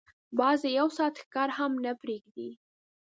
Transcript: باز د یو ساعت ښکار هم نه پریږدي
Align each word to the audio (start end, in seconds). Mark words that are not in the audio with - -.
باز 0.37 0.57
د 0.65 0.67
یو 0.79 0.87
ساعت 0.97 1.15
ښکار 1.21 1.49
هم 1.57 1.71
نه 1.85 1.91
پریږدي 2.01 2.49